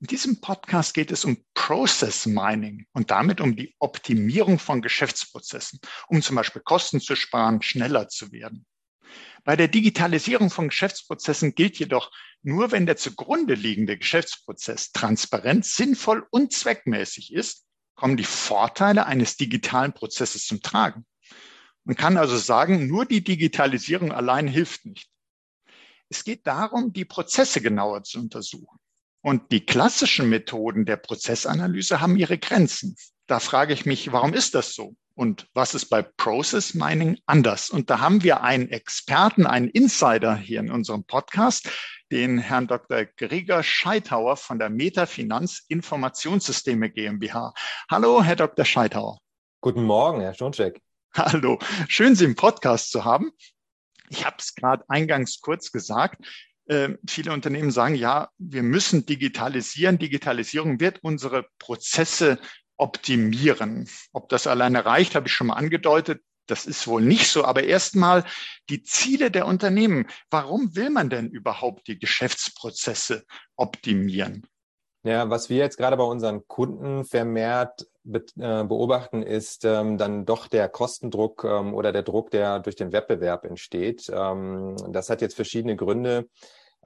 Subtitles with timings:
[0.00, 5.80] In diesem Podcast geht es um Process Mining und damit um die Optimierung von Geschäftsprozessen,
[6.06, 8.64] um zum Beispiel Kosten zu sparen, schneller zu werden.
[9.42, 12.12] Bei der Digitalisierung von Geschäftsprozessen gilt jedoch,
[12.42, 17.64] nur wenn der zugrunde liegende Geschäftsprozess transparent, sinnvoll und zweckmäßig ist,
[17.96, 21.06] kommen die Vorteile eines digitalen Prozesses zum Tragen.
[21.82, 25.10] Man kann also sagen, nur die Digitalisierung allein hilft nicht.
[26.08, 28.78] Es geht darum, die Prozesse genauer zu untersuchen.
[29.22, 32.96] Und die klassischen Methoden der Prozessanalyse haben ihre Grenzen.
[33.26, 34.94] Da frage ich mich, warum ist das so?
[35.14, 37.70] Und was ist bei Process Mining anders?
[37.70, 41.68] Und da haben wir einen Experten, einen Insider hier in unserem Podcast,
[42.12, 43.04] den Herrn Dr.
[43.04, 47.52] Gregor Scheithauer von der Metafinanz Informationssysteme GmbH.
[47.90, 48.64] Hallo, Herr Dr.
[48.64, 49.18] Scheithauer.
[49.60, 50.80] Guten Morgen, Herr Schoncheck.
[51.14, 53.32] Hallo, schön, Sie im Podcast zu haben.
[54.08, 56.24] Ich habe es gerade eingangs kurz gesagt.
[56.68, 59.98] Ähm, viele Unternehmen sagen, ja, wir müssen digitalisieren.
[59.98, 62.38] Digitalisierung wird unsere Prozesse
[62.76, 63.88] optimieren.
[64.12, 66.22] Ob das alleine reicht, habe ich schon mal angedeutet.
[66.46, 67.44] Das ist wohl nicht so.
[67.44, 68.24] Aber erstmal
[68.68, 70.06] die Ziele der Unternehmen.
[70.30, 73.24] Warum will man denn überhaupt die Geschäftsprozesse
[73.56, 74.46] optimieren?
[75.04, 80.48] Ja, was wir jetzt gerade bei unseren Kunden vermehrt äh, beobachten, ist ähm, dann doch
[80.48, 84.10] der Kostendruck ähm, oder der Druck, der durch den Wettbewerb entsteht.
[84.12, 86.28] Ähm, das hat jetzt verschiedene Gründe.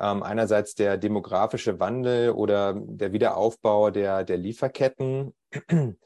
[0.00, 5.34] Ähm, einerseits der demografische Wandel oder der Wiederaufbau der, der Lieferketten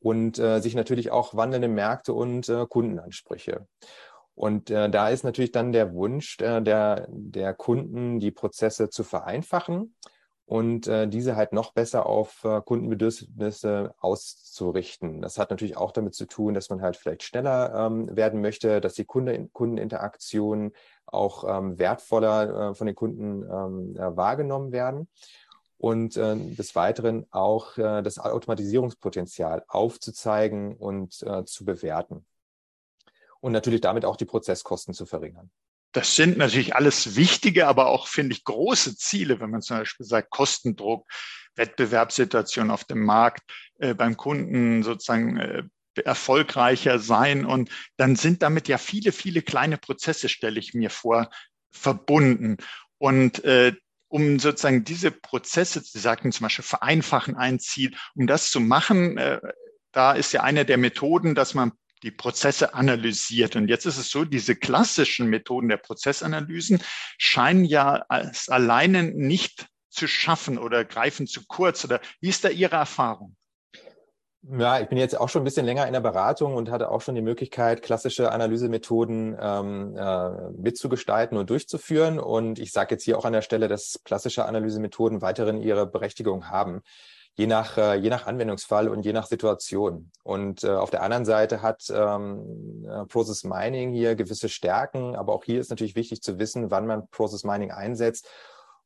[0.00, 3.66] und äh, sich natürlich auch wandelnde Märkte und äh, Kundenansprüche.
[4.34, 9.04] Und äh, da ist natürlich dann der Wunsch äh, der, der Kunden, die Prozesse zu
[9.04, 9.94] vereinfachen
[10.46, 15.22] und äh, diese halt noch besser auf äh, Kundenbedürfnisse auszurichten.
[15.22, 18.80] Das hat natürlich auch damit zu tun, dass man halt vielleicht schneller ähm, werden möchte,
[18.80, 20.72] dass die Kunde, Kundeninteraktionen
[21.06, 25.08] auch ähm, wertvoller äh, von den Kunden ähm, äh, wahrgenommen werden
[25.78, 32.26] und äh, des Weiteren auch äh, das Automatisierungspotenzial aufzuzeigen und äh, zu bewerten
[33.40, 35.50] und natürlich damit auch die Prozesskosten zu verringern.
[35.94, 40.04] Das sind natürlich alles wichtige, aber auch, finde ich, große Ziele, wenn man zum Beispiel
[40.04, 41.08] sagt, Kostendruck,
[41.54, 43.42] Wettbewerbssituation auf dem Markt,
[43.78, 45.62] äh, beim Kunden sozusagen äh,
[46.04, 47.46] erfolgreicher sein.
[47.46, 51.30] Und dann sind damit ja viele, viele kleine Prozesse, stelle ich mir vor,
[51.70, 52.56] verbunden.
[52.98, 53.72] Und äh,
[54.08, 59.16] um sozusagen diese Prozesse, Sie sagten zum Beispiel vereinfachen ein Ziel, um das zu machen,
[59.16, 59.40] äh,
[59.92, 61.70] da ist ja eine der Methoden, dass man
[62.04, 63.56] die Prozesse analysiert.
[63.56, 66.80] Und jetzt ist es so, diese klassischen Methoden der Prozessanalysen
[67.18, 71.84] scheinen ja als alleine nicht zu schaffen oder greifen zu kurz.
[71.84, 73.36] Oder wie ist da Ihre Erfahrung?
[74.42, 77.00] Ja, ich bin jetzt auch schon ein bisschen länger in der Beratung und hatte auch
[77.00, 82.18] schon die Möglichkeit, klassische Analysemethoden ähm, äh, mitzugestalten und durchzuführen.
[82.18, 86.50] Und ich sage jetzt hier auch an der Stelle, dass klassische Analysemethoden weiterhin ihre Berechtigung
[86.50, 86.82] haben
[87.34, 90.10] je nach, äh, je nach Anwendungsfall und je nach Situation.
[90.22, 95.34] Und äh, auf der anderen Seite hat ähm, äh, Process Mining hier gewisse Stärken, aber
[95.34, 98.28] auch hier ist natürlich wichtig zu wissen, wann man Process Mining einsetzt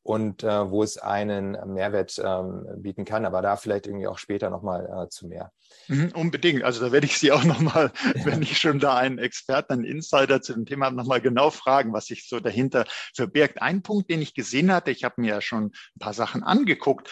[0.01, 3.25] und äh, wo es einen Mehrwert ähm, bieten kann.
[3.25, 5.51] Aber da vielleicht irgendwie auch später nochmal äh, zu mehr.
[5.87, 6.63] Mhm, unbedingt.
[6.63, 7.91] Also da werde ich Sie auch nochmal,
[8.23, 11.93] wenn ich schon da einen Experten, einen Insider zu dem Thema habe, nochmal genau fragen,
[11.93, 13.61] was sich so dahinter verbirgt.
[13.61, 17.11] Ein Punkt, den ich gesehen hatte, ich habe mir ja schon ein paar Sachen angeguckt,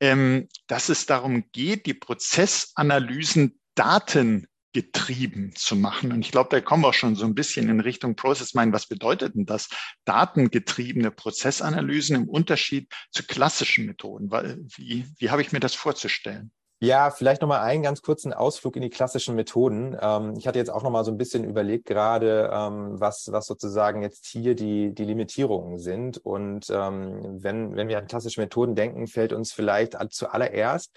[0.00, 6.12] ähm, dass es darum geht, die Prozessanalysen datengetrieben zu machen.
[6.12, 8.72] Und ich glaube, da kommen wir schon so ein bisschen in Richtung Process Mining.
[8.72, 9.68] Was bedeutet denn das?
[10.04, 14.30] Datengetriebene Prozessanalysen im Unterschied zu klassischen Methoden.
[14.76, 16.52] Wie, wie habe ich mir das vorzustellen?
[16.80, 19.96] Ja, vielleicht nochmal einen ganz kurzen Ausflug in die klassischen Methoden.
[20.00, 24.00] Ähm, ich hatte jetzt auch nochmal so ein bisschen überlegt gerade, ähm, was, was sozusagen
[24.02, 26.18] jetzt hier die, die Limitierungen sind.
[26.18, 30.92] Und ähm, wenn, wenn wir an klassische Methoden denken, fällt uns vielleicht zuallererst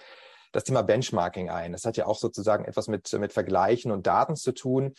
[0.51, 1.71] das Thema Benchmarking ein.
[1.71, 4.93] Das hat ja auch sozusagen etwas mit, mit Vergleichen und Daten zu tun.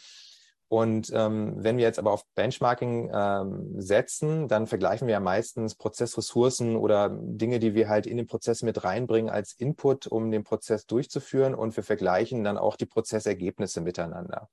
[0.73, 5.75] Und ähm, wenn wir jetzt aber auf Benchmarking ähm, setzen, dann vergleichen wir ja meistens
[5.75, 10.45] Prozessressourcen oder Dinge, die wir halt in den Prozess mit reinbringen als Input, um den
[10.45, 11.55] Prozess durchzuführen.
[11.55, 14.49] Und wir vergleichen dann auch die Prozessergebnisse miteinander.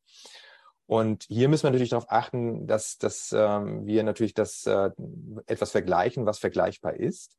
[0.88, 4.90] Und hier müssen wir natürlich darauf achten, dass, dass ähm, wir natürlich das äh,
[5.46, 7.39] etwas vergleichen, was vergleichbar ist.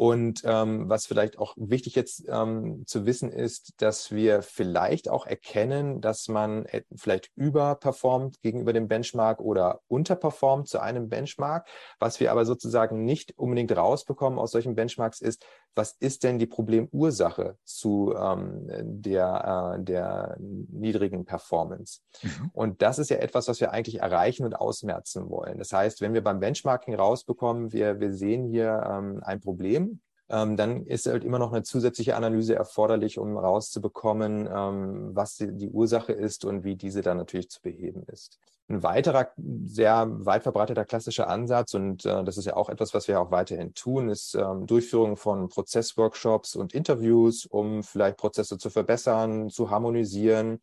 [0.00, 5.26] Und ähm, was vielleicht auch wichtig jetzt ähm, zu wissen ist, dass wir vielleicht auch
[5.26, 6.64] erkennen, dass man
[6.96, 11.68] vielleicht überperformt gegenüber dem Benchmark oder unterperformt zu einem Benchmark.
[11.98, 15.44] Was wir aber sozusagen nicht unbedingt rausbekommen aus solchen Benchmarks ist,
[15.74, 22.00] was ist denn die Problemursache zu ähm, der, äh, der niedrigen Performance?
[22.22, 22.50] Mhm.
[22.52, 25.58] Und das ist ja etwas, was wir eigentlich erreichen und ausmerzen wollen.
[25.58, 30.00] Das heißt, wenn wir beim Benchmarking rausbekommen, wir, wir sehen hier ähm, ein Problem,
[30.30, 35.52] ähm, dann ist halt immer noch eine zusätzliche Analyse erforderlich, um rauszubekommen, ähm, was die,
[35.56, 38.38] die, Ursache ist und wie diese dann natürlich zu beheben ist.
[38.70, 39.32] Ein weiterer
[39.64, 43.32] sehr weit verbreiteter klassischer Ansatz, und äh, das ist ja auch etwas, was wir auch
[43.32, 49.70] weiterhin tun, ist ähm, Durchführung von Prozessworkshops und Interviews, um vielleicht Prozesse zu verbessern, zu
[49.70, 50.60] harmonisieren.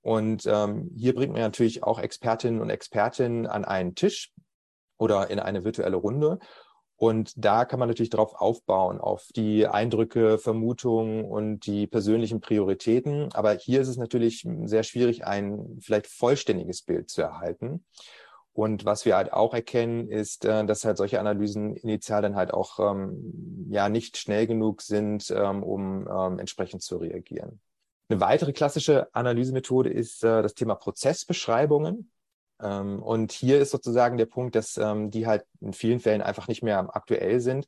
[0.00, 4.32] Und ähm, hier bringt man natürlich auch Expertinnen und Expertinnen an einen Tisch
[4.98, 6.40] oder in eine virtuelle Runde
[6.98, 13.32] und da kann man natürlich darauf aufbauen, auf die Eindrücke, Vermutungen und die persönlichen Prioritäten.
[13.34, 17.84] Aber hier ist es natürlich sehr schwierig, ein vielleicht vollständiges Bild zu erhalten.
[18.52, 22.52] Und was wir halt auch erkennen, ist, äh, dass halt solche Analysen initial dann halt
[22.52, 27.60] auch ähm, ja nicht schnell genug sind, ähm, um ähm, entsprechend zu reagieren.
[28.08, 32.10] Eine weitere klassische Analysemethode ist äh, das Thema Prozessbeschreibungen.
[32.60, 36.48] Ähm, und hier ist sozusagen der Punkt, dass ähm, die halt in vielen Fällen einfach
[36.48, 37.66] nicht mehr aktuell sind.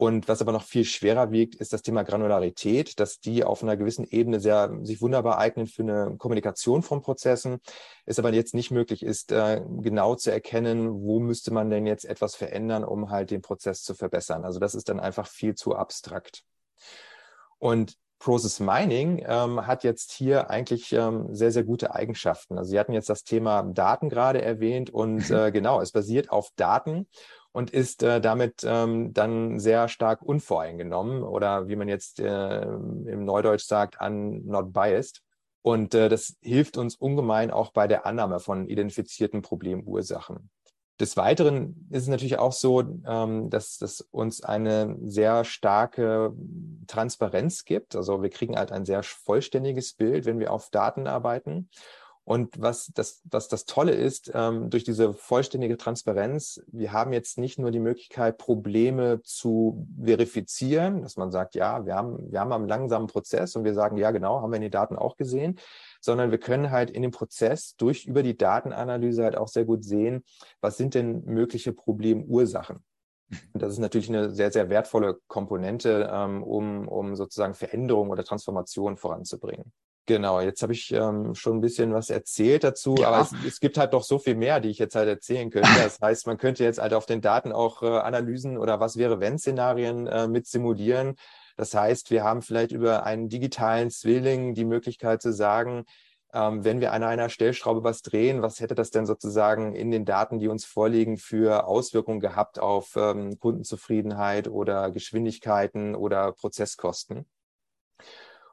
[0.00, 3.76] Und was aber noch viel schwerer wiegt, ist das Thema Granularität, dass die auf einer
[3.76, 7.60] gewissen Ebene sehr, sich wunderbar eignen für eine Kommunikation von Prozessen,
[8.06, 12.06] es aber jetzt nicht möglich ist, äh, genau zu erkennen, wo müsste man denn jetzt
[12.06, 14.46] etwas verändern, um halt den Prozess zu verbessern.
[14.46, 16.44] Also das ist dann einfach viel zu abstrakt.
[17.58, 22.58] Und Process Mining ähm, hat jetzt hier eigentlich ähm, sehr, sehr gute Eigenschaften.
[22.58, 26.50] Also Sie hatten jetzt das Thema Daten gerade erwähnt und äh, genau, es basiert auf
[26.54, 27.08] Daten
[27.52, 33.24] und ist äh, damit ähm, dann sehr stark unvoreingenommen oder wie man jetzt äh, im
[33.24, 35.22] Neudeutsch sagt, un not biased.
[35.62, 40.50] Und äh, das hilft uns ungemein auch bei der Annahme von identifizierten Problemursachen.
[41.00, 46.34] Des Weiteren ist es natürlich auch so, ähm, dass das uns eine sehr starke
[46.86, 47.96] Transparenz gibt.
[47.96, 51.70] Also wir kriegen halt ein sehr vollständiges Bild, wenn wir auf Daten arbeiten.
[52.24, 57.38] Und was das, was das Tolle ist, ähm, durch diese vollständige Transparenz, wir haben jetzt
[57.38, 62.52] nicht nur die Möglichkeit, Probleme zu verifizieren, dass man sagt, ja, wir haben, wir haben
[62.52, 65.58] einen langsamen Prozess und wir sagen, ja, genau, haben wir in den Daten auch gesehen,
[66.00, 69.84] sondern wir können halt in dem Prozess durch über die Datenanalyse halt auch sehr gut
[69.84, 70.22] sehen,
[70.60, 72.84] was sind denn mögliche Problemursachen.
[73.52, 78.24] Und das ist natürlich eine sehr, sehr wertvolle Komponente, ähm, um, um sozusagen Veränderung oder
[78.24, 79.72] Transformation voranzubringen.
[80.10, 83.06] Genau, jetzt habe ich ähm, schon ein bisschen was erzählt dazu, ja.
[83.06, 85.68] aber es, es, gibt halt doch so viel mehr, die ich jetzt halt erzählen könnte.
[85.80, 89.20] Das heißt, man könnte jetzt halt auf den Daten auch äh, Analysen oder was wäre
[89.20, 91.14] wenn Szenarien äh, mit simulieren.
[91.56, 95.84] Das heißt, wir haben vielleicht über einen digitalen Zwilling die Möglichkeit zu sagen,
[96.32, 100.04] ähm, wenn wir an einer Stellschraube was drehen, was hätte das denn sozusagen in den
[100.04, 107.26] Daten, die uns vorliegen, für Auswirkungen gehabt auf ähm, Kundenzufriedenheit oder Geschwindigkeiten oder Prozesskosten?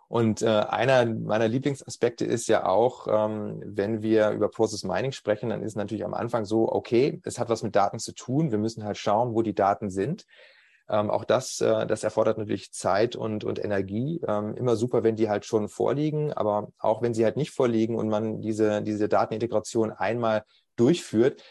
[0.10, 5.50] Und äh, einer meiner Lieblingsaspekte ist ja auch, ähm, wenn wir über Process Mining sprechen,
[5.50, 8.52] dann ist natürlich am Anfang so, okay, es hat was mit Daten zu tun.
[8.52, 10.26] Wir müssen halt schauen, wo die Daten sind.
[10.90, 14.22] Ähm, auch das, äh, das erfordert natürlich Zeit und, und Energie.
[14.26, 17.96] Ähm, immer super, wenn die halt schon vorliegen, aber auch wenn sie halt nicht vorliegen
[17.96, 20.46] und man diese, diese Datenintegration einmal
[20.78, 21.44] durchführt,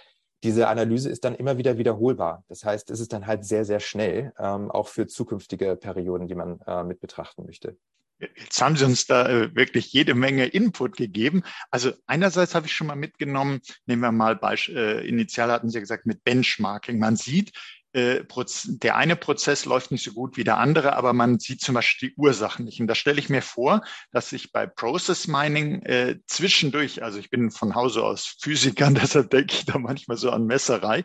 [0.42, 2.44] diese Analyse ist dann immer wieder wiederholbar.
[2.48, 6.34] Das heißt, es ist dann halt sehr, sehr schnell, ähm, auch für zukünftige Perioden, die
[6.34, 7.76] man äh, mit betrachten möchte.
[8.18, 11.42] Jetzt haben Sie uns da äh, wirklich jede Menge Input gegeben.
[11.70, 15.76] Also einerseits habe ich schon mal mitgenommen, nehmen wir mal Beispiel, äh, initial hatten Sie
[15.76, 16.99] ja gesagt mit Benchmarking.
[16.99, 17.52] Man sieht,
[17.96, 18.25] äh,
[18.66, 22.11] der eine Prozess läuft nicht so gut wie der andere, aber man sieht zum Beispiel
[22.11, 22.78] die Ursachen nicht.
[22.78, 23.82] Und da stelle ich mir vor,
[24.12, 29.30] dass ich bei Process Mining äh, zwischendurch, also ich bin von Hause aus Physiker, deshalb
[29.30, 31.04] denke ich da manchmal so an Messerei,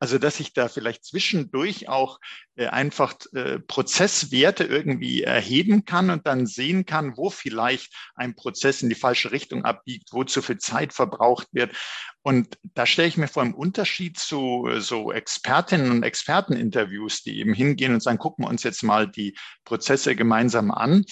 [0.00, 2.18] also dass ich da vielleicht zwischendurch auch
[2.56, 8.88] einfach äh, Prozesswerte irgendwie erheben kann und dann sehen kann, wo vielleicht ein Prozess in
[8.88, 11.74] die falsche Richtung abbiegt, wo zu viel Zeit verbraucht wird.
[12.22, 17.38] Und da stelle ich mir vor, im Unterschied zu äh, so Expertinnen und Experteninterviews, die
[17.40, 21.04] eben hingehen und sagen, gucken wir uns jetzt mal die Prozesse gemeinsam an.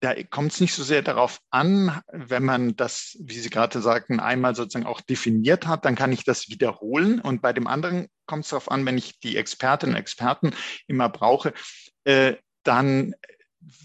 [0.00, 4.18] Da kommt es nicht so sehr darauf an, wenn man das, wie Sie gerade sagten,
[4.18, 7.20] einmal sozusagen auch definiert hat, dann kann ich das wiederholen.
[7.20, 10.52] Und bei dem anderen kommt es darauf an, wenn ich die Expertinnen und Experten
[10.86, 11.52] immer brauche,
[12.04, 13.14] äh, dann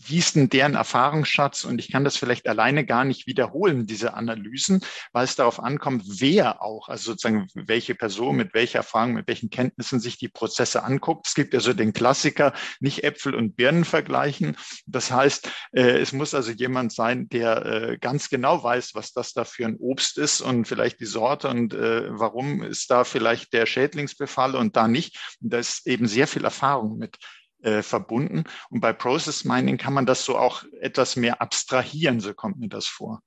[0.08, 1.66] wie ist denn deren Erfahrungsschatz?
[1.66, 6.04] Und ich kann das vielleicht alleine gar nicht wiederholen, diese Analysen, weil es darauf ankommt,
[6.06, 10.84] wer auch, also sozusagen welche Person mit welcher Erfahrung, mit welchen Kenntnissen sich die Prozesse
[10.84, 11.28] anguckt.
[11.28, 14.56] Es gibt ja so den Klassiker, nicht Äpfel und Birnen vergleichen.
[14.86, 19.34] Das heißt, äh, es muss also jemand sein, der äh, ganz genau weiß, was das
[19.34, 23.54] da für ein Obst ist und vielleicht die Sorte und äh, warum ist da vielleicht
[23.54, 25.18] der Schädlingsbefall und da nicht.
[25.42, 27.18] Und da ist eben sehr viel Erfahrung mit
[27.66, 28.44] äh, verbunden.
[28.70, 32.70] Und bei Process Mining kann man das so auch etwas mehr abstrahieren, so kommt mir
[32.70, 33.22] das vor.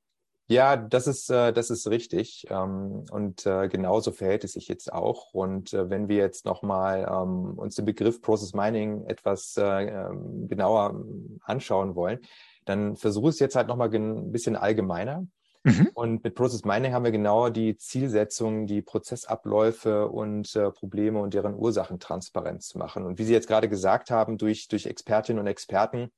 [0.50, 2.47] Ja, das ist, äh, das ist richtig.
[2.49, 5.35] Ähm, und äh, genauso verhält es sich jetzt auch.
[5.35, 10.49] Und äh, wenn wir jetzt nochmal ähm, uns den Begriff Process Mining etwas äh, ähm,
[10.49, 11.04] genauer
[11.42, 12.21] anschauen wollen,
[12.64, 15.26] dann versuche es jetzt halt nochmal ein bisschen allgemeiner.
[15.64, 15.90] Mhm.
[15.94, 21.34] Und mit Process Mining haben wir genau die Zielsetzung, die Prozessabläufe und äh, Probleme und
[21.34, 23.04] deren Ursachen transparent zu machen.
[23.04, 26.10] Und wie Sie jetzt gerade gesagt haben, durch, durch Expertinnen und Experten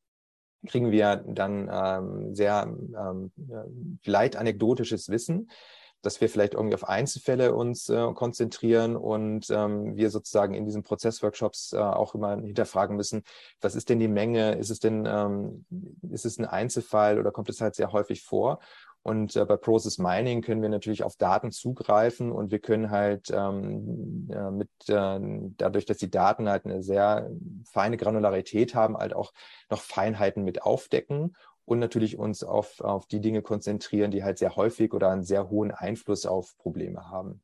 [0.67, 3.33] kriegen wir dann ähm, sehr ähm,
[4.03, 5.51] vielleicht anekdotisches Wissen,
[6.03, 10.83] dass wir vielleicht irgendwie auf Einzelfälle uns äh, konzentrieren und ähm, wir sozusagen in diesen
[10.83, 13.23] Prozessworkshops äh, auch immer hinterfragen müssen,
[13.61, 14.53] was ist denn die Menge?
[14.57, 15.65] Ist es denn, ähm,
[16.11, 18.61] ist es ein Einzelfall oder kommt es halt sehr häufig vor?
[19.03, 23.31] Und äh, bei Process Mining können wir natürlich auf Daten zugreifen und wir können halt
[23.31, 25.19] ähm, äh, mit äh,
[25.57, 27.31] dadurch, dass die Daten halt eine sehr
[27.65, 29.33] feine Granularität haben, halt auch
[29.71, 34.57] noch Feinheiten mit aufdecken und natürlich uns auf, auf die Dinge konzentrieren, die halt sehr
[34.57, 37.41] häufig oder einen sehr hohen Einfluss auf Probleme haben.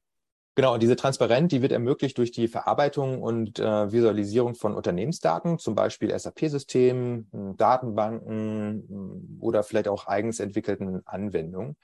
[0.58, 5.58] Genau, und diese Transparenz, die wird ermöglicht durch die Verarbeitung und äh, Visualisierung von Unternehmensdaten,
[5.58, 11.76] zum Beispiel SAP-Systemen, Datenbanken hm, oder vielleicht auch eigens entwickelten Anwendungen.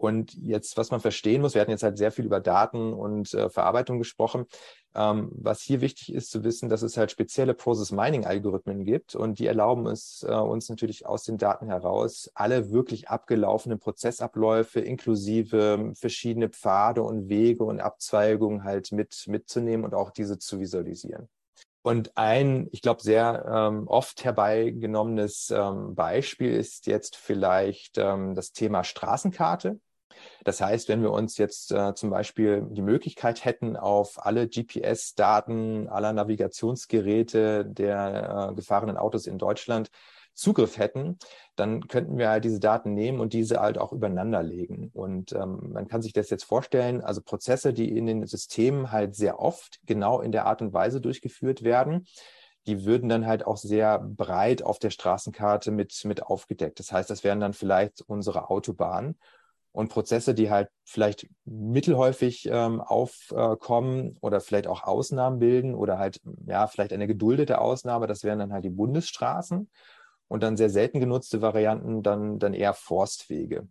[0.00, 3.34] Und jetzt, was man verstehen muss, wir hatten jetzt halt sehr viel über Daten und
[3.34, 4.46] äh, Verarbeitung gesprochen.
[4.94, 9.14] Ähm, was hier wichtig ist zu wissen, dass es halt spezielle Process Mining Algorithmen gibt
[9.14, 14.80] und die erlauben es äh, uns natürlich aus den Daten heraus, alle wirklich abgelaufenen Prozessabläufe
[14.80, 21.28] inklusive verschiedene Pfade und Wege und Abzweigungen halt mit mitzunehmen und auch diese zu visualisieren.
[21.82, 28.52] Und ein, ich glaube, sehr ähm, oft herbeigenommenes ähm, Beispiel ist jetzt vielleicht ähm, das
[28.52, 29.78] Thema Straßenkarte.
[30.44, 35.88] Das heißt, wenn wir uns jetzt äh, zum Beispiel die Möglichkeit hätten, auf alle GPS-Daten
[35.88, 39.90] aller Navigationsgeräte der äh, gefahrenen Autos in Deutschland
[40.34, 41.18] Zugriff hätten,
[41.56, 44.90] dann könnten wir halt diese Daten nehmen und diese halt auch übereinander legen.
[44.94, 49.14] Und ähm, man kann sich das jetzt vorstellen, also Prozesse, die in den Systemen halt
[49.14, 52.06] sehr oft genau in der Art und Weise durchgeführt werden,
[52.66, 56.78] die würden dann halt auch sehr breit auf der Straßenkarte mit, mit aufgedeckt.
[56.78, 59.18] Das heißt, das wären dann vielleicht unsere Autobahnen
[59.72, 66.20] und Prozesse, die halt vielleicht mittelhäufig ähm, aufkommen oder vielleicht auch Ausnahmen bilden oder halt
[66.46, 69.70] ja vielleicht eine geduldete Ausnahme, das wären dann halt die Bundesstraßen
[70.28, 73.68] und dann sehr selten genutzte Varianten dann dann eher Forstwege.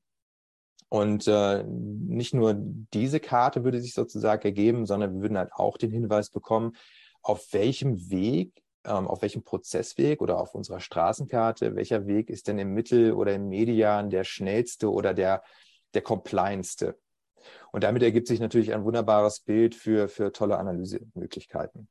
[0.89, 5.77] Und äh, nicht nur diese Karte würde sich sozusagen ergeben, sondern wir würden halt auch
[5.77, 6.75] den Hinweis bekommen,
[7.21, 12.57] auf welchem Weg, ähm, auf welchem Prozessweg oder auf unserer Straßenkarte, welcher Weg ist denn
[12.57, 15.43] im Mittel oder im Median der schnellste oder der
[15.93, 16.97] der compliantste.
[17.71, 21.87] Und damit ergibt sich natürlich ein wunderbares Bild für, für tolle Analysemöglichkeiten.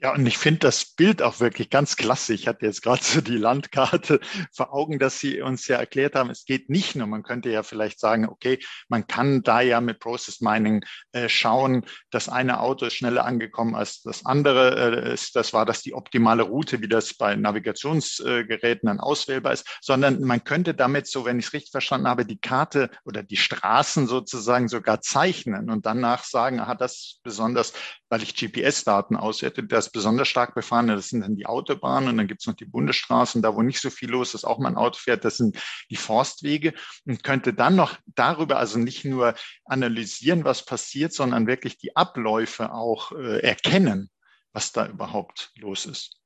[0.00, 2.32] Ja, und ich finde das Bild auch wirklich ganz klasse.
[2.32, 4.20] Ich hatte jetzt gerade so die Landkarte
[4.54, 7.64] vor Augen, dass Sie uns ja erklärt haben, es geht nicht nur, man könnte ja
[7.64, 12.86] vielleicht sagen, okay, man kann da ja mit Process Mining äh, schauen, das eine Auto
[12.86, 15.08] ist schneller angekommen als das andere.
[15.08, 19.66] Äh, ist, das war das die optimale Route, wie das bei Navigationsgeräten dann auswählbar ist,
[19.80, 23.36] sondern man könnte damit, so wenn ich es richtig verstanden habe, die Karte oder die
[23.36, 27.72] Straßen sozusagen sogar zeichnen und danach sagen, aha, das besonders,
[28.10, 32.28] weil ich GPS-Daten auswerte, das besonders stark befahrene, das sind dann die Autobahnen und dann
[32.28, 34.76] gibt es noch die Bundesstraßen, da wo nicht so viel los ist, auch mal ein
[34.76, 35.56] Auto fährt, das sind
[35.90, 36.74] die Forstwege
[37.06, 42.72] und könnte dann noch darüber also nicht nur analysieren, was passiert, sondern wirklich die Abläufe
[42.72, 44.10] auch äh, erkennen,
[44.52, 46.18] was da überhaupt los ist.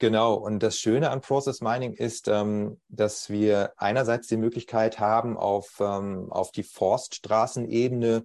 [0.00, 5.36] Genau, und das Schöne an Process Mining ist, ähm, dass wir einerseits die Möglichkeit haben,
[5.36, 8.24] auf, ähm, auf die Forststraßenebene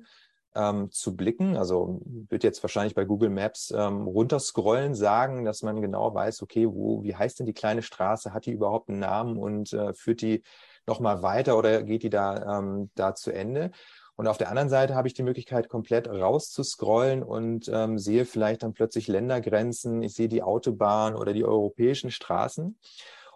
[0.56, 1.58] ähm, zu blicken.
[1.58, 6.68] Also wird jetzt wahrscheinlich bei Google Maps ähm, runterscrollen sagen, dass man genau weiß, okay,
[6.68, 8.34] wo, wie heißt denn die kleine Straße?
[8.34, 10.44] Hat die überhaupt einen Namen und äh, führt die
[10.88, 13.72] nochmal weiter oder geht die da, ähm, da zu Ende?
[14.18, 18.64] Und auf der anderen Seite habe ich die Möglichkeit, komplett rauszuscrollen und ähm, sehe vielleicht
[18.64, 20.02] dann plötzlich Ländergrenzen.
[20.04, 22.78] Ich sehe die Autobahn oder die europäischen Straßen.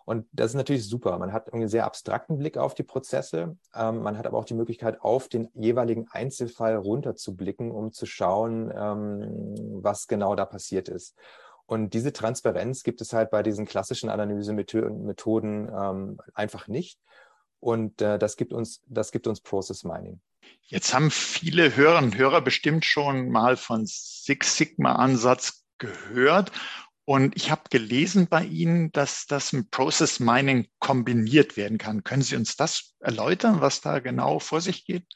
[0.10, 1.20] Und das ist natürlich super.
[1.20, 3.56] Man hat einen sehr abstrakten Blick auf die Prozesse.
[3.75, 8.74] Ähm, man hat aber auch die Möglichkeit, auf den jeweiligen Einzelfall runterzublicken, um zu schauen,
[8.75, 11.16] ähm, was genau da passiert ist.
[11.68, 17.00] Und diese Transparenz gibt es halt bei diesen klassischen Analysemethoden ähm, einfach nicht.
[17.60, 20.20] Und äh, das gibt uns, das gibt uns Process Mining.
[20.63, 26.51] Jetzt haben viele Hörerinnen und Hörer bestimmt schon mal von Six Sigma Ansatz gehört.
[27.10, 32.04] Und ich habe gelesen bei Ihnen, dass das mit Process Mining kombiniert werden kann.
[32.04, 35.08] Können Sie uns das erläutern, was da genau vor sich geht?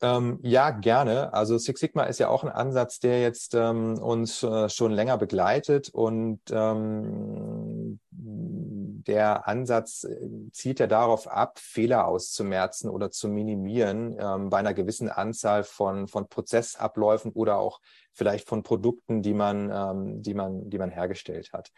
[0.00, 1.32] Ähm, ja, gerne.
[1.34, 5.18] Also Six Sigma ist ja auch ein Ansatz, der jetzt ähm, uns äh, schon länger
[5.18, 14.16] begleitet und ähm, der Ansatz äh, zielt ja darauf ab, Fehler auszumerzen oder zu minimieren
[14.20, 17.80] ähm, bei einer gewissen Anzahl von, von Prozessabläufen oder auch
[18.12, 21.72] vielleicht von Produkten, die man, ähm, die man, die man hergestellt hat.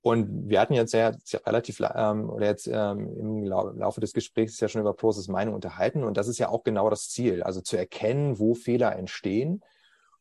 [0.00, 1.12] Und wir hatten jetzt ja
[1.44, 6.04] relativ ähm, oder jetzt ähm, im Laufe des Gesprächs ja schon über Process Mining unterhalten
[6.04, 9.62] und das ist ja auch genau das Ziel, also zu erkennen, wo Fehler entstehen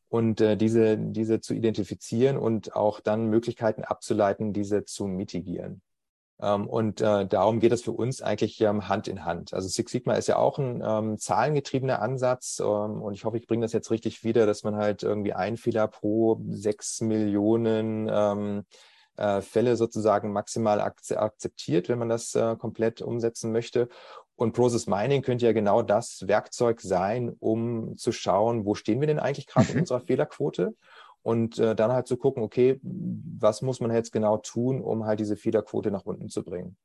[0.10, 5.82] und äh, diese, diese zu identifizieren und auch dann Möglichkeiten abzuleiten, diese zu mitigieren.
[6.40, 9.54] Ähm, und äh, darum geht es für uns eigentlich ähm, Hand in Hand.
[9.54, 13.48] Also Six Sigma ist ja auch ein ähm, zahlengetriebener Ansatz ähm, und ich hoffe, ich
[13.48, 18.60] bringe das jetzt richtig wieder, dass man halt irgendwie ein Fehler pro sechs Millionen ähm,
[18.60, 18.97] äh,
[19.42, 23.90] Fälle sozusagen maximal akzeptiert, wenn man das äh, komplett umsetzen möchte.
[24.36, 29.08] Und Process Mining könnte ja genau das Werkzeug sein, um zu schauen, wo stehen wir
[29.08, 29.82] denn eigentlich gerade in mhm.
[29.82, 30.76] unserer Fehlerquote
[31.28, 35.20] und äh, dann halt zu gucken, okay, was muss man jetzt genau tun, um halt
[35.20, 36.78] diese Fehlerquote nach unten zu bringen.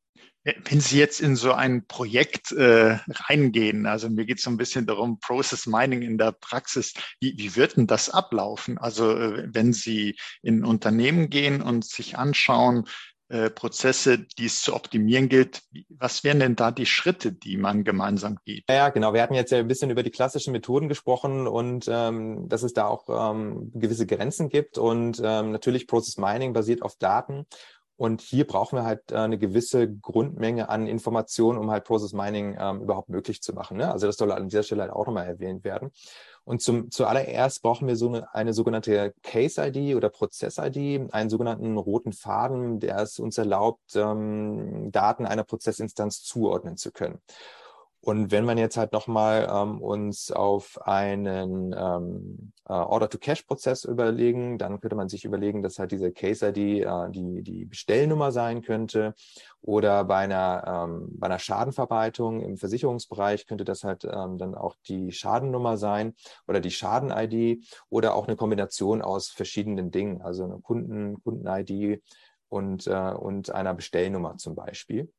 [0.42, 4.56] Wenn Sie jetzt in so ein Projekt äh, reingehen, also mir geht es so ein
[4.56, 8.78] bisschen darum, Process Mining in der Praxis, wie, wie wird denn das ablaufen?
[8.78, 12.88] Also äh, wenn Sie in Unternehmen gehen und sich anschauen,
[13.32, 15.62] äh, Prozesse, die es zu optimieren gilt.
[15.88, 18.64] Was wären denn da die Schritte, die man gemeinsam geht?
[18.68, 19.14] Ja, genau.
[19.14, 22.74] Wir hatten jetzt ja ein bisschen über die klassischen Methoden gesprochen und ähm, dass es
[22.74, 24.76] da auch ähm, gewisse Grenzen gibt.
[24.76, 27.46] Und ähm, natürlich Process Mining basiert auf Daten.
[27.96, 32.56] Und hier brauchen wir halt äh, eine gewisse Grundmenge an Informationen, um halt Process Mining
[32.60, 33.78] ähm, überhaupt möglich zu machen.
[33.78, 33.90] Ne?
[33.90, 35.90] Also das soll an dieser Stelle halt auch nochmal erwähnt werden.
[36.44, 42.12] Und zum, zuallererst brauchen wir so eine, eine sogenannte Case-ID oder Prozess-ID, einen sogenannten roten
[42.12, 47.20] Faden, der es uns erlaubt, ähm, Daten einer Prozessinstanz zuordnen zu können.
[48.04, 54.80] Und wenn man jetzt halt nochmal ähm, uns auf einen ähm, äh, Order-to-Cash-Prozess überlegen, dann
[54.80, 59.14] könnte man sich überlegen, dass halt diese Case-ID äh, die, die Bestellnummer sein könnte.
[59.60, 64.74] Oder bei einer, ähm, bei einer Schadenverwaltung im Versicherungsbereich könnte das halt ähm, dann auch
[64.88, 66.16] die Schadennummer sein
[66.48, 72.02] oder die Schaden-ID oder auch eine Kombination aus verschiedenen Dingen, also eine Kunden, Kunden-ID
[72.48, 75.12] und, äh, und einer Bestellnummer zum Beispiel.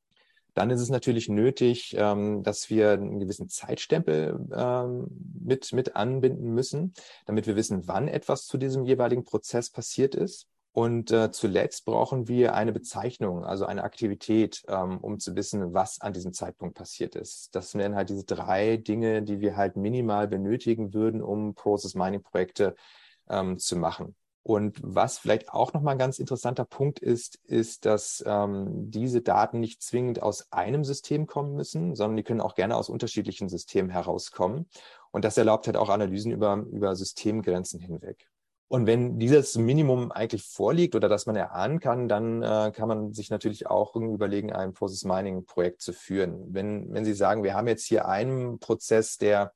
[0.54, 5.08] Dann ist es natürlich nötig, ähm, dass wir einen gewissen Zeitstempel ähm,
[5.40, 6.94] mit, mit anbinden müssen,
[7.26, 10.48] damit wir wissen, wann etwas zu diesem jeweiligen Prozess passiert ist.
[10.76, 16.02] Und äh, zuletzt brauchen wir eine Bezeichnung, also eine Aktivität, ähm, um zu wissen, was
[16.02, 17.54] an diesem Zeitpunkt passiert ist.
[17.54, 22.24] Das wären halt diese drei Dinge, die wir halt minimal benötigen würden, um Process Mining
[22.24, 22.76] Projekte
[23.30, 24.16] ähm, zu machen.
[24.44, 29.62] Und was vielleicht auch nochmal ein ganz interessanter Punkt ist, ist, dass ähm, diese Daten
[29.62, 33.90] nicht zwingend aus einem System kommen müssen, sondern die können auch gerne aus unterschiedlichen Systemen
[33.90, 34.68] herauskommen.
[35.12, 38.28] Und das erlaubt halt auch Analysen über, über Systemgrenzen hinweg.
[38.68, 43.14] Und wenn dieses Minimum eigentlich vorliegt oder dass man erahnen kann, dann äh, kann man
[43.14, 46.54] sich natürlich auch überlegen, ein Process Mining Projekt zu führen.
[46.54, 49.54] Wenn, wenn Sie sagen, wir haben jetzt hier einen Prozess, der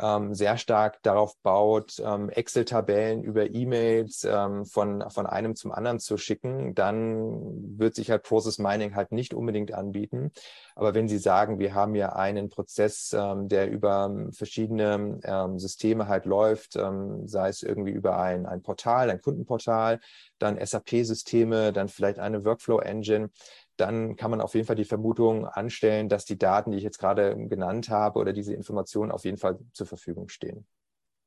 [0.00, 5.98] ähm, sehr stark darauf baut, ähm, Excel-Tabellen über E-Mails ähm, von, von einem zum anderen
[5.98, 10.30] zu schicken, dann wird sich halt Process Mining halt nicht unbedingt anbieten.
[10.76, 16.06] Aber wenn Sie sagen, wir haben ja einen Prozess, ähm, der über verschiedene ähm, Systeme
[16.06, 19.98] halt läuft, ähm, sei es irgendwie über ein, ein Portal, ein Kundenportal,
[20.38, 23.30] dann SAP-Systeme, dann vielleicht eine Workflow-Engine,
[23.78, 26.98] dann kann man auf jeden Fall die Vermutung anstellen, dass die Daten, die ich jetzt
[26.98, 30.66] gerade genannt habe oder diese Informationen auf jeden Fall zur Verfügung stehen.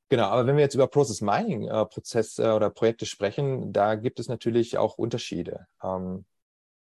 [0.10, 4.20] Genau, aber wenn wir jetzt über Process Mining äh, äh, oder Projekte sprechen, da gibt
[4.20, 5.68] es natürlich auch Unterschiede.
[5.82, 6.26] Ähm,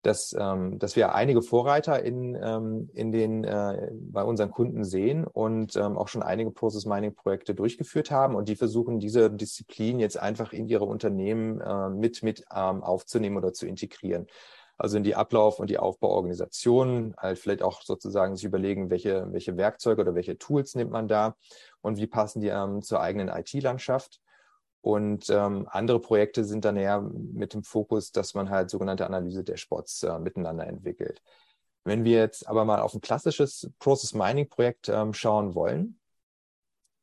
[0.02, 5.24] dass, ähm, dass wir einige Vorreiter in, ähm, in den, äh, bei unseren Kunden sehen
[5.24, 10.00] und ähm, auch schon einige Process Mining Projekte durchgeführt haben und die versuchen, diese Disziplin
[10.00, 14.26] jetzt einfach in ihre Unternehmen äh, mit, mit ähm, aufzunehmen oder zu integrieren
[14.82, 19.56] also in die Ablauf- und die Aufbauorganisation, halt vielleicht auch sozusagen sich überlegen, welche, welche
[19.56, 21.36] Werkzeuge oder welche Tools nimmt man da
[21.82, 24.20] und wie passen die ähm, zur eigenen IT-Landschaft.
[24.80, 29.44] Und ähm, andere Projekte sind dann eher mit dem Fokus, dass man halt sogenannte Analyse
[29.44, 31.22] der Spots äh, miteinander entwickelt.
[31.84, 36.00] Wenn wir jetzt aber mal auf ein klassisches Process Mining Projekt ähm, schauen wollen,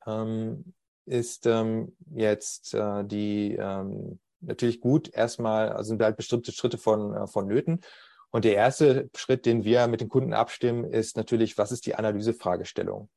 [0.06, 0.74] ähm,
[1.06, 7.14] ist ähm, jetzt äh, die, ähm, natürlich gut erstmal, also sind halt bestimmte Schritte von,
[7.16, 7.82] äh, von Nöten.
[8.32, 11.96] Und der erste Schritt, den wir mit den Kunden abstimmen, ist natürlich, was ist die
[11.96, 13.10] Analysefragestellung?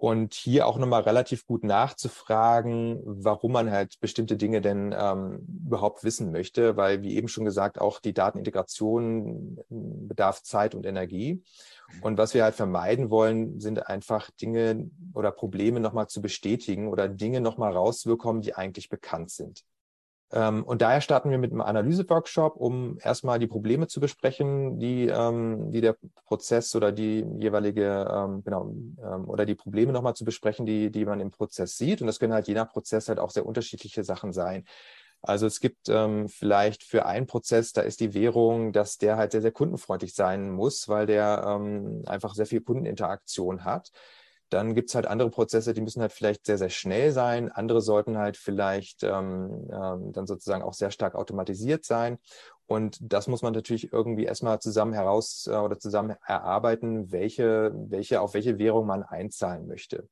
[0.00, 6.04] Und hier auch nochmal relativ gut nachzufragen, warum man halt bestimmte Dinge denn ähm, überhaupt
[6.04, 11.42] wissen möchte, weil, wie eben schon gesagt, auch die Datenintegration bedarf Zeit und Energie.
[12.00, 17.08] Und was wir halt vermeiden wollen, sind einfach Dinge oder Probleme nochmal zu bestätigen oder
[17.08, 19.64] Dinge nochmal rauszubekommen, die eigentlich bekannt sind.
[20.30, 25.06] Ähm, und daher starten wir mit einem Analyse-Workshop, um erstmal die Probleme zu besprechen, die,
[25.06, 28.70] ähm, die der Prozess oder die jeweilige, ähm, genau,
[29.02, 32.02] ähm, oder die Probleme nochmal zu besprechen, die, die man im Prozess sieht.
[32.02, 34.64] Und das können halt je nach Prozess halt auch sehr unterschiedliche Sachen sein.
[35.22, 39.32] Also es gibt ähm, vielleicht für einen Prozess, da ist die Währung, dass der halt
[39.32, 43.90] sehr, sehr kundenfreundlich sein muss, weil der ähm, einfach sehr viel Kundeninteraktion hat.
[44.50, 47.50] Dann gibt es halt andere Prozesse, die müssen halt vielleicht sehr, sehr schnell sein.
[47.50, 52.18] Andere sollten halt vielleicht ähm, ähm, dann sozusagen auch sehr stark automatisiert sein.
[52.66, 58.20] Und das muss man natürlich irgendwie erstmal zusammen heraus äh, oder zusammen erarbeiten, welche, welche,
[58.20, 60.08] auf welche Währung man einzahlen möchte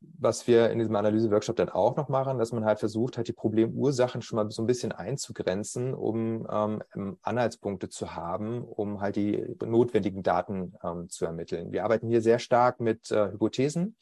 [0.00, 3.32] was wir in diesem Analyse-Workshop dann auch noch machen, dass man halt versucht, halt die
[3.32, 9.56] Problemursachen schon mal so ein bisschen einzugrenzen, um ähm, Anhaltspunkte zu haben, um halt die
[9.64, 11.72] notwendigen Daten ähm, zu ermitteln.
[11.72, 13.96] Wir arbeiten hier sehr stark mit äh, Hypothesen.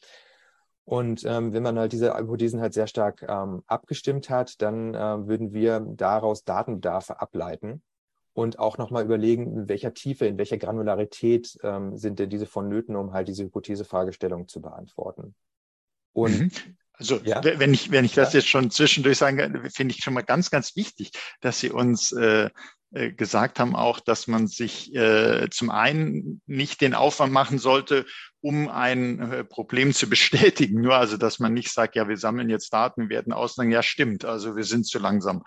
[0.85, 5.27] Und ähm, wenn man halt diese Hypothesen halt sehr stark ähm, abgestimmt hat, dann äh,
[5.27, 7.83] würden wir daraus Datenbedarfe ableiten
[8.33, 12.95] und auch nochmal überlegen, in welcher Tiefe, in welcher Granularität ähm, sind denn diese vonnöten,
[12.95, 15.35] um halt diese Hypothesefragestellung zu beantworten.
[16.13, 16.51] Und mhm.
[16.99, 17.41] Also ja.
[17.43, 20.75] wenn ich, wenn ich das jetzt schon zwischendurch sage, finde ich schon mal ganz, ganz
[20.75, 22.49] wichtig, dass Sie uns äh,
[22.91, 28.05] äh, gesagt haben auch, dass man sich äh, zum einen nicht den Aufwand machen sollte,
[28.41, 30.81] um ein äh, Problem zu bestätigen.
[30.81, 34.25] Nur also, dass man nicht sagt, ja, wir sammeln jetzt Daten, werden aussagen, ja, stimmt,
[34.25, 35.43] also wir sind zu langsam.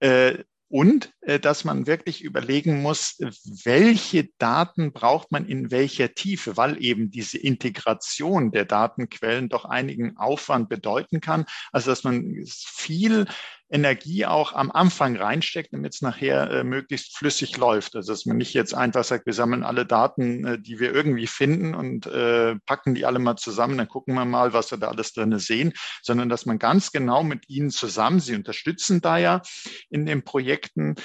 [0.00, 3.18] Äh, und äh, dass man wirklich überlegen muss,
[3.64, 10.16] welche Daten braucht man in welcher Tiefe, weil eben diese Integration der Datenquellen doch einigen
[10.16, 11.44] Aufwand bedeuten kann.
[11.72, 13.26] Also dass man viel
[13.70, 17.94] Energie auch am Anfang reinsteckt, damit es nachher äh, möglichst flüssig läuft.
[17.94, 21.26] Also dass man nicht jetzt einfach sagt, wir sammeln alle Daten, äh, die wir irgendwie
[21.26, 24.88] finden und äh, packen die alle mal zusammen, dann gucken wir mal, was wir da
[24.88, 29.42] alles drin sehen, sondern dass man ganz genau mit ihnen zusammen, sie unterstützen da ja
[29.88, 30.96] in den Projekten,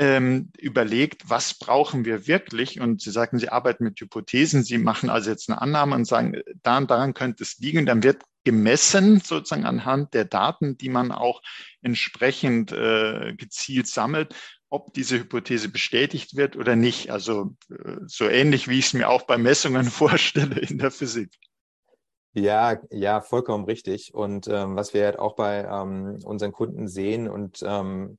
[0.00, 2.80] ähm, überlegt, was brauchen wir wirklich?
[2.80, 6.40] Und Sie sagen, Sie arbeiten mit Hypothesen, Sie machen also jetzt eine Annahme und sagen,
[6.62, 7.84] daran, daran könnte es liegen.
[7.84, 11.42] Dann wird gemessen sozusagen anhand der Daten, die man auch
[11.82, 14.34] entsprechend äh, gezielt sammelt,
[14.70, 17.10] ob diese Hypothese bestätigt wird oder nicht.
[17.10, 21.30] Also äh, so ähnlich, wie ich es mir auch bei Messungen vorstelle in der Physik.
[22.32, 24.14] Ja, ja, vollkommen richtig.
[24.14, 28.16] Und ähm, was wir halt auch bei ähm, unseren Kunden sehen und ähm,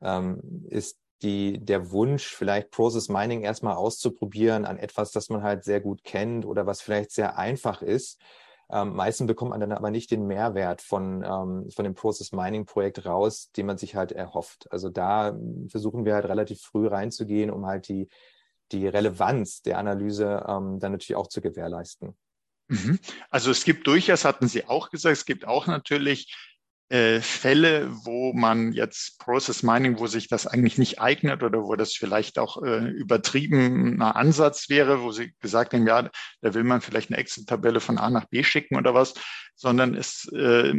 [0.00, 5.64] ähm ist die, der Wunsch, vielleicht Process Mining erstmal auszuprobieren an etwas, das man halt
[5.64, 8.20] sehr gut kennt oder was vielleicht sehr einfach ist.
[8.70, 12.66] Ähm, meistens bekommt man dann aber nicht den Mehrwert von, ähm, von dem Process Mining
[12.66, 14.70] Projekt raus, den man sich halt erhofft.
[14.72, 15.36] Also da
[15.68, 18.08] versuchen wir halt relativ früh reinzugehen, um halt die,
[18.72, 22.16] die Relevanz der Analyse ähm, dann natürlich auch zu gewährleisten.
[22.68, 22.98] Mhm.
[23.30, 26.34] Also es gibt durchaus, hatten Sie auch gesagt, es gibt auch natürlich
[26.88, 31.74] äh, Fälle, wo man jetzt Process Mining, wo sich das eigentlich nicht eignet oder wo
[31.74, 36.10] das vielleicht auch äh, übertriebener Ansatz wäre, wo Sie gesagt haben, ja,
[36.42, 39.14] da will man vielleicht eine Excel-Tabelle von A nach B schicken oder was,
[39.56, 40.74] sondern es äh,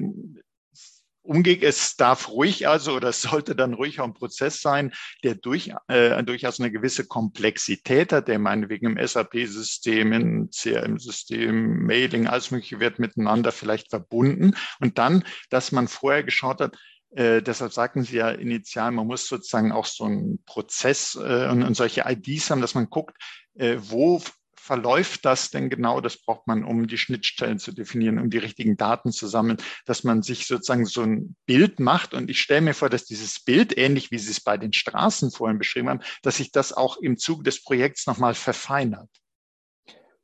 [1.28, 5.36] Umgekehrt, es darf ruhig also oder es sollte dann ruhig auch ein Prozess sein, der
[5.36, 12.52] durch, äh, durchaus eine gewisse Komplexität hat, der meinetwegen im SAP-System, im CRM-System, Mailing, alles
[12.52, 14.56] Mögliche wird miteinander vielleicht verbunden.
[14.80, 16.78] Und dann, dass man vorher geschaut hat,
[17.12, 21.64] äh, deshalb sagten Sie ja initial, man muss sozusagen auch so einen Prozess äh, und,
[21.64, 23.16] und solche IDs haben, dass man guckt,
[23.56, 24.22] äh, wo
[24.68, 26.02] verläuft das denn genau?
[26.02, 30.04] Das braucht man, um die Schnittstellen zu definieren, um die richtigen Daten zu sammeln, dass
[30.04, 32.14] man sich sozusagen so ein Bild macht.
[32.14, 35.32] Und ich stelle mir vor, dass dieses Bild, ähnlich wie Sie es bei den Straßen
[35.32, 39.10] vorhin beschrieben haben, dass sich das auch im Zuge des Projekts nochmal verfeinert.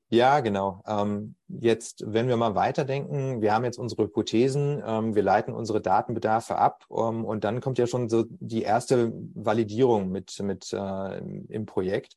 [0.09, 0.83] Ja, genau.
[0.85, 5.81] Ähm, jetzt, wenn wir mal weiterdenken, wir haben jetzt unsere Hypothesen, ähm, wir leiten unsere
[5.81, 11.17] Datenbedarfe ab ähm, und dann kommt ja schon so die erste Validierung mit, mit äh,
[11.17, 12.15] im Projekt.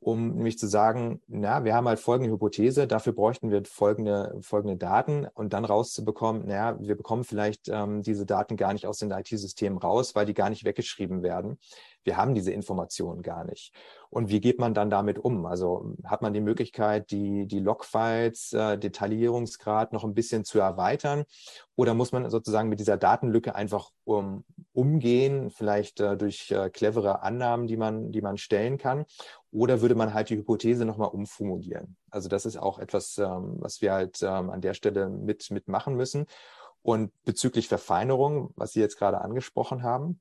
[0.00, 4.78] Um nämlich zu sagen, na, wir haben halt folgende Hypothese, dafür bräuchten wir folgende, folgende
[4.78, 9.10] Daten und dann rauszubekommen, naja, wir bekommen vielleicht ähm, diese Daten gar nicht aus den
[9.10, 11.58] IT-Systemen raus, weil die gar nicht weggeschrieben werden.
[12.02, 13.74] Wir haben diese Informationen gar nicht.
[14.08, 15.44] Und wie geht man dann damit um?
[15.44, 21.24] Also hat man die Möglichkeit, die, die Logfiles, äh, Detaillierungsgrad noch ein bisschen zu erweitern?
[21.76, 27.22] Oder muss man sozusagen mit dieser Datenlücke einfach um, umgehen, vielleicht äh, durch äh, clevere
[27.22, 29.04] Annahmen, die man, die man stellen kann?
[29.52, 31.96] Oder würde man halt die Hypothese nochmal umformulieren?
[32.10, 35.96] Also das ist auch etwas, ähm, was wir halt ähm, an der Stelle mit, mitmachen
[35.96, 36.26] müssen.
[36.82, 40.20] Und bezüglich Verfeinerung, was Sie jetzt gerade angesprochen haben,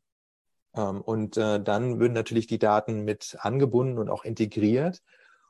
[0.76, 5.02] ähm, und äh, dann würden natürlich die Daten mit angebunden und auch integriert.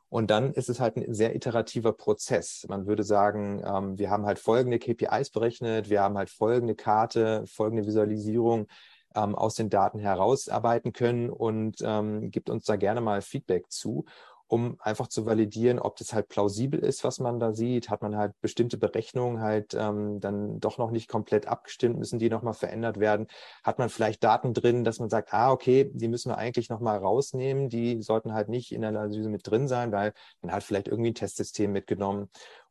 [0.10, 2.65] Und dann ist es halt ein sehr iterativer Prozess.
[2.68, 3.62] Man würde sagen,
[4.00, 8.68] wir haben halt folgende KPIs berechnet, wir haben halt folgende Karte, folgende Visualisierung
[9.15, 14.06] ähm, aus den Daten herausarbeiten können und ähm, gibt uns da gerne mal Feedback zu,
[14.50, 17.91] um einfach zu validieren, ob das halt plausibel ist, was man da sieht.
[17.91, 22.32] Hat man halt bestimmte Berechnungen halt ähm, dann doch noch nicht komplett abgestimmt, müssen die
[22.32, 23.28] nochmal verändert werden.
[23.63, 26.98] Hat man vielleicht Daten drin, dass man sagt, ah, okay, die müssen wir eigentlich nochmal
[26.98, 30.88] rausnehmen, die sollten halt nicht in der Analyse mit drin sein, weil man hat vielleicht
[30.88, 32.30] irgendwie ein Testsystem mitgenommen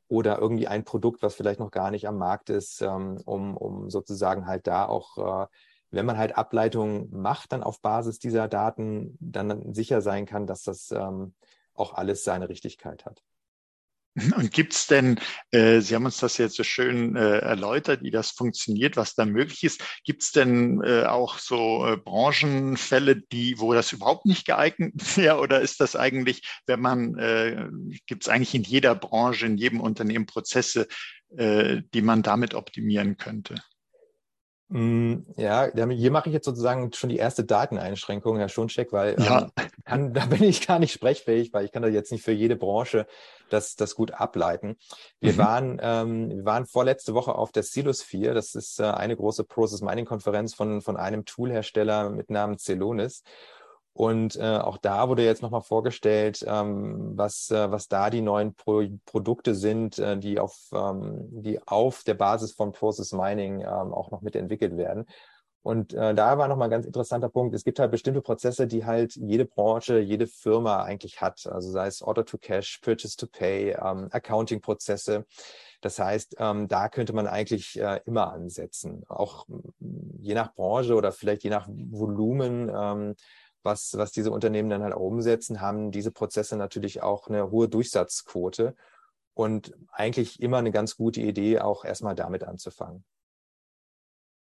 [0.08, 3.88] oder irgendwie ein Produkt, was vielleicht noch gar nicht am Markt ist, ähm, um, um
[3.88, 5.46] sozusagen halt da auch äh,
[5.90, 10.62] wenn man halt Ableitungen macht, dann auf Basis dieser Daten dann sicher sein kann, dass
[10.62, 11.34] das ähm,
[11.74, 13.22] auch alles seine Richtigkeit hat.
[14.36, 15.20] Und gibt es denn,
[15.50, 19.24] äh, Sie haben uns das jetzt so schön äh, erläutert, wie das funktioniert, was da
[19.24, 19.82] möglich ist.
[20.04, 25.38] Gibt es denn äh, auch so äh, Branchenfälle, die, wo das überhaupt nicht geeignet wäre?
[25.38, 27.68] Oder ist das eigentlich, wenn man, äh,
[28.06, 30.88] gibt es eigentlich in jeder Branche, in jedem Unternehmen Prozesse,
[31.36, 33.56] äh, die man damit optimieren könnte?
[34.70, 39.42] Mm, ja, hier mache ich jetzt sozusagen schon die erste Dateneinschränkung, Herr Schoncheck, weil ja.
[39.42, 39.50] ähm,
[39.84, 42.56] kann, da bin ich gar nicht sprechfähig, weil ich kann da jetzt nicht für jede
[42.56, 43.06] Branche
[43.48, 44.76] das, das gut ableiten.
[45.20, 45.38] Wir, mhm.
[45.38, 49.44] waren, ähm, wir waren vorletzte Woche auf der Silos 4, das ist äh, eine große
[49.44, 53.22] Process Mining Konferenz von, von einem Toolhersteller mit Namen Celonis.
[53.98, 58.54] Und äh, auch da wurde jetzt nochmal vorgestellt, ähm, was, äh, was da die neuen
[58.54, 63.92] Pro Produkte sind, äh, die, auf, ähm, die auf der Basis von Process Mining ähm,
[63.92, 65.04] auch noch mitentwickelt werden.
[65.62, 67.56] Und äh, da war nochmal ein ganz interessanter Punkt.
[67.56, 71.48] Es gibt halt bestimmte Prozesse, die halt jede Branche, jede Firma eigentlich hat.
[71.48, 75.26] Also sei es Order to Cash, Purchase to Pay, ähm, Accounting-Prozesse.
[75.80, 79.02] Das heißt, ähm, da könnte man eigentlich äh, immer ansetzen.
[79.08, 79.46] Auch
[80.20, 83.16] je nach Branche oder vielleicht je nach Volumen ähm,
[83.62, 88.74] was, was diese Unternehmen dann halt umsetzen, haben diese Prozesse natürlich auch eine hohe Durchsatzquote
[89.34, 93.04] und eigentlich immer eine ganz gute Idee, auch erstmal damit anzufangen.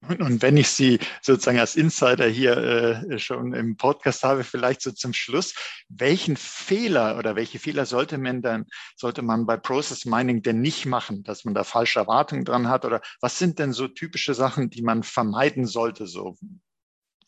[0.09, 4.93] Und wenn ich Sie sozusagen als Insider hier äh, schon im Podcast habe, vielleicht so
[4.93, 5.55] zum Schluss,
[5.89, 10.85] welchen Fehler oder welche Fehler sollte man dann, sollte man bei Process Mining denn nicht
[10.87, 12.85] machen, dass man da falsche Erwartungen dran hat?
[12.85, 16.37] Oder was sind denn so typische Sachen, die man vermeiden sollte, so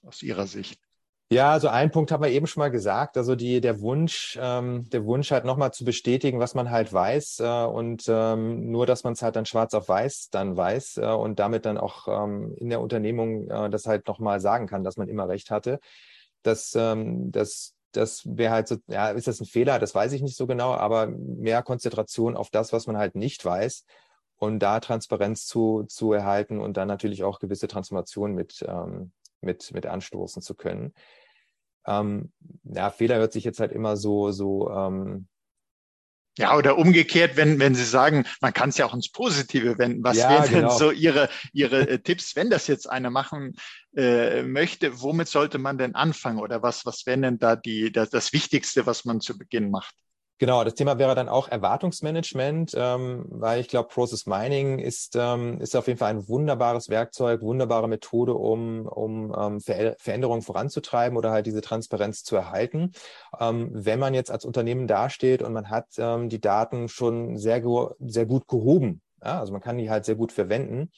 [0.02, 0.85] aus Ihrer Sicht?
[1.28, 4.88] Ja, also ein Punkt haben wir eben schon mal gesagt, also die, der Wunsch, ähm,
[4.90, 9.02] der Wunsch halt nochmal zu bestätigen, was man halt weiß äh, und ähm, nur, dass
[9.02, 12.54] man es halt dann schwarz auf weiß dann weiß äh, und damit dann auch ähm,
[12.58, 15.80] in der Unternehmung äh, das halt nochmal sagen kann, dass man immer recht hatte.
[16.42, 19.80] Das, ähm, das, das wäre halt so, ja, ist das ein Fehler?
[19.80, 23.44] Das weiß ich nicht so genau, aber mehr Konzentration auf das, was man halt nicht
[23.44, 23.84] weiß
[24.36, 29.72] und da Transparenz zu, zu erhalten und dann natürlich auch gewisse Transformationen mit, ähm, mit,
[29.72, 30.94] mit anstoßen zu können.
[31.86, 32.32] Ähm,
[32.64, 35.28] ja, Fehler hört sich jetzt halt immer so, so ähm,
[36.38, 40.04] ja, oder umgekehrt, wenn, wenn Sie sagen, man kann es ja auch ins Positive wenden.
[40.04, 40.68] Was ja, wären genau.
[40.68, 43.54] denn so Ihre, Ihre äh, Tipps, wenn das jetzt einer machen
[43.96, 45.00] äh, möchte?
[45.00, 46.38] Womit sollte man denn anfangen?
[46.38, 49.94] Oder was, was wäre denn da die, das, das Wichtigste, was man zu Beginn macht?
[50.38, 55.58] Genau, das Thema wäre dann auch Erwartungsmanagement, ähm, weil ich glaube, Process Mining ist, ähm,
[55.62, 61.16] ist auf jeden Fall ein wunderbares Werkzeug, wunderbare Methode, um, um ähm, Ver Veränderungen voranzutreiben
[61.16, 62.92] oder halt diese Transparenz zu erhalten.
[63.40, 67.62] Ähm, wenn man jetzt als Unternehmen dasteht und man hat ähm, die Daten schon sehr,
[68.00, 70.90] sehr gut gehoben, ja, also man kann die halt sehr gut verwenden,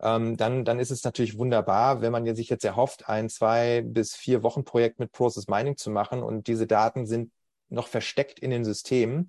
[0.00, 4.16] ähm, dann, dann ist es natürlich wunderbar, wenn man sich jetzt erhofft, ein zwei bis
[4.16, 7.30] vier Wochen Projekt mit Process Mining zu machen und diese Daten sind
[7.72, 9.28] noch versteckt in den Systemen.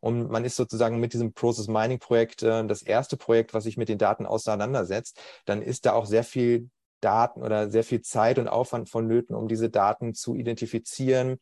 [0.00, 3.76] Und man ist sozusagen mit diesem Process Mining Projekt äh, das erste Projekt, was sich
[3.76, 5.20] mit den Daten auseinandersetzt.
[5.44, 9.48] Dann ist da auch sehr viel Daten oder sehr viel Zeit und Aufwand vonnöten, um
[9.48, 11.38] diese Daten zu identifizieren,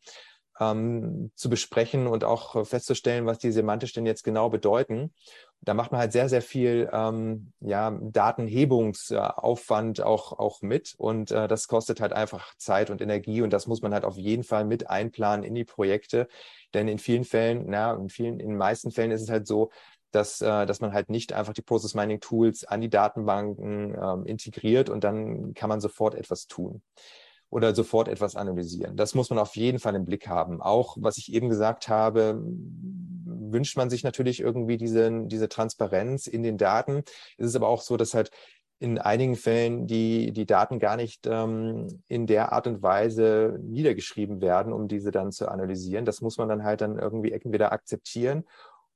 [0.61, 5.13] ähm, zu besprechen und auch festzustellen, was die semantisch denn jetzt genau bedeuten.
[5.61, 11.49] Da macht man halt sehr, sehr viel ähm, ja, Datenhebungsaufwand auch, auch mit und äh,
[11.49, 14.65] das kostet halt einfach Zeit und Energie und das muss man halt auf jeden Fall
[14.65, 16.29] mit einplanen in die Projekte.
[16.75, 19.71] Denn in vielen Fällen, na, in vielen, in den meisten Fällen ist es halt so,
[20.11, 24.27] dass, äh, dass man halt nicht einfach die Process Mining Tools an die Datenbanken ähm,
[24.27, 26.83] integriert und dann kann man sofort etwas tun
[27.51, 28.97] oder sofort etwas analysieren.
[28.97, 30.61] Das muss man auf jeden Fall im Blick haben.
[30.61, 32.43] Auch, was ich eben gesagt habe,
[33.25, 37.05] wünscht man sich natürlich irgendwie diese, diese Transparenz in den Daten.
[37.39, 38.31] Es ist aber auch so, dass halt
[38.81, 44.41] in einigen Fällen die, die Daten gar nicht ähm, in der Art und Weise niedergeschrieben
[44.41, 46.05] werden, um diese dann zu analysieren.
[46.05, 48.45] Das muss man dann halt dann irgendwie entweder akzeptieren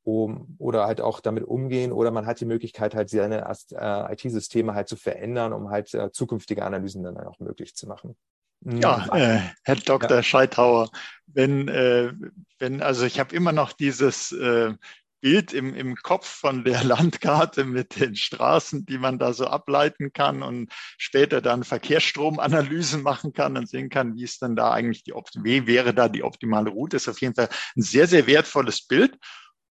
[0.05, 4.75] um, oder halt auch damit umgehen oder man hat die Möglichkeit halt seine äh, IT-Systeme
[4.75, 8.17] halt zu verändern, um halt äh, zukünftige Analysen dann auch möglich zu machen.
[8.65, 9.21] Ja, hm.
[9.21, 10.17] äh, Herr Dr.
[10.17, 10.23] Ja.
[10.23, 10.91] Scheithauer,
[11.27, 12.13] wenn, äh,
[12.59, 14.75] wenn, also ich habe immer noch dieses äh,
[15.21, 20.13] Bild im, im Kopf von der Landkarte mit den Straßen, die man da so ableiten
[20.13, 25.05] kann und später dann Verkehrsstromanalysen machen kann und sehen kann, wie ist denn da eigentlich
[25.05, 26.97] die, wie wäre da die optimale Route.
[26.97, 29.17] Das ist auf jeden Fall ein sehr, sehr wertvolles Bild.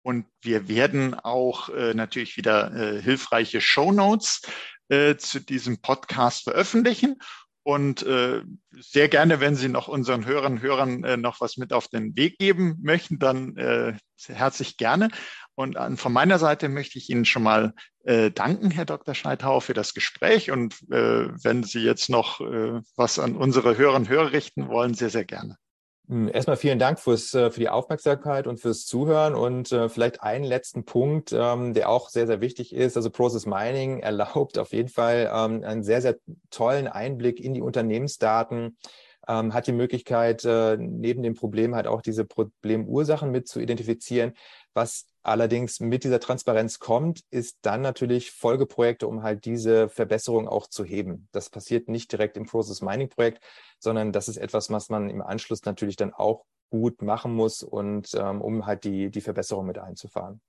[0.04, 4.42] Und wir werden auch äh, natürlich wieder äh, hilfreiche Show Notes
[4.88, 7.20] äh, zu diesem Podcast veröffentlichen.
[7.64, 11.86] Und äh, sehr gerne, wenn Sie noch unseren Hörern Hörern äh, noch was mit auf
[11.88, 13.94] den Weg geben möchten, dann äh,
[14.26, 15.10] herzlich gerne.
[15.54, 17.72] Und an, von meiner Seite möchte ich Ihnen schon mal
[18.04, 19.14] äh, danken, Herr Dr.
[19.14, 20.50] Scheithauer, für das Gespräch.
[20.50, 24.94] Und äh, wenn Sie jetzt noch äh, was an unsere Hörer und Hörer richten wollen,
[24.94, 25.56] sehr, sehr gerne.
[26.12, 30.22] Hm, erstmal vielen Dank fürs, äh, für die Aufmerksamkeit und fürs Zuhören und äh, vielleicht
[30.22, 32.98] einen letzten Punkt, ähm, der auch sehr, sehr wichtig ist.
[32.98, 36.16] Also Process Mining erlaubt auf jeden Fall ähm, einen sehr, sehr
[36.50, 38.76] tollen Einblick in die Unternehmensdaten,
[39.26, 44.34] ähm, hat die Möglichkeit, äh, neben dem Problem halt auch diese Problemursachen mit zu identifizieren.
[44.74, 50.66] Was allerdings mit dieser Transparenz kommt, ist dann natürlich Folgeprojekte, um halt diese Verbesserung auch
[50.66, 51.28] zu heben.
[51.32, 53.42] Das passiert nicht direkt im Process Mining Projekt,
[53.78, 58.14] sondern das ist etwas, was man im Anschluss natürlich dann auch gut machen muss und
[58.14, 60.40] ähm, um halt die, die Verbesserung mit einzufahren.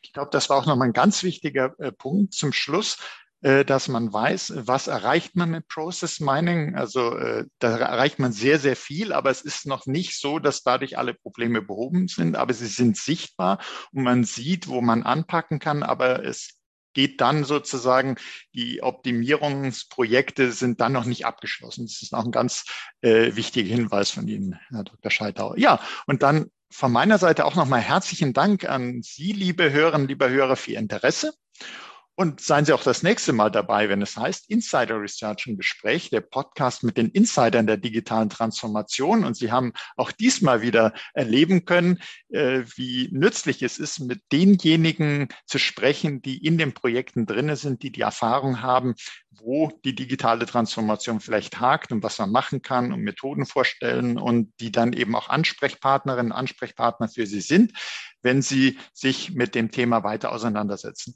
[0.00, 2.98] Ich glaube, das war auch nochmal ein ganz wichtiger äh, Punkt zum Schluss.
[3.42, 6.74] Äh, dass man weiß, was erreicht man mit Process Mining.
[6.74, 10.62] Also äh, da erreicht man sehr, sehr viel, aber es ist noch nicht so, dass
[10.62, 13.58] dadurch alle Probleme behoben sind, aber sie sind sichtbar
[13.92, 16.58] und man sieht, wo man anpacken kann, aber es
[16.92, 18.16] geht dann sozusagen,
[18.52, 21.86] die Optimierungsprojekte sind dann noch nicht abgeschlossen.
[21.86, 22.66] Das ist noch ein ganz
[23.00, 25.10] äh, wichtiger Hinweis von Ihnen, Herr Dr.
[25.10, 25.56] Scheitauer.
[25.56, 30.28] Ja, und dann von meiner Seite auch nochmal herzlichen Dank an Sie, liebe Hörerinnen, liebe
[30.28, 31.32] Hörer, für Ihr Interesse.
[32.20, 36.10] Und seien Sie auch das nächste Mal dabei, wenn es heißt Insider Research im Gespräch,
[36.10, 39.24] der Podcast mit den Insidern der digitalen Transformation.
[39.24, 45.28] Und Sie haben auch diesmal wieder erleben können, äh, wie nützlich es ist, mit denjenigen
[45.46, 48.96] zu sprechen, die in den Projekten drinne sind, die die Erfahrung haben,
[49.30, 54.52] wo die digitale Transformation vielleicht hakt und was man machen kann und Methoden vorstellen und
[54.60, 57.72] die dann eben auch Ansprechpartnerinnen, Ansprechpartner für Sie sind,
[58.20, 61.14] wenn Sie sich mit dem Thema weiter auseinandersetzen.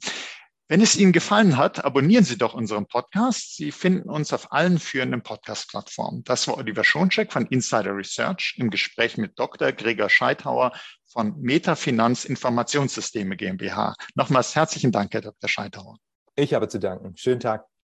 [0.67, 3.55] Wenn es Ihnen gefallen hat, abonnieren Sie doch unseren Podcast.
[3.55, 6.23] Sie finden uns auf allen führenden Podcast-Plattformen.
[6.23, 9.71] Das war Oliver Schoncheck von Insider Research im Gespräch mit Dr.
[9.73, 10.71] Gregor Scheithauer
[11.05, 13.93] von Metafinanz Informationssysteme GmbH.
[14.15, 15.47] Nochmals herzlichen Dank, Herr Dr.
[15.47, 15.99] Scheithauer.
[16.35, 17.15] Ich habe zu danken.
[17.15, 17.67] Schönen Tag.